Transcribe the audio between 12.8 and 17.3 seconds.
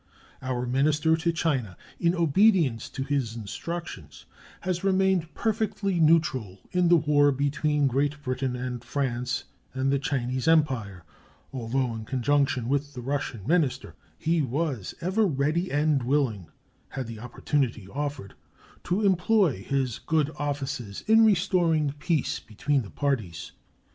the Russian minister, he was ever ready and willing, had the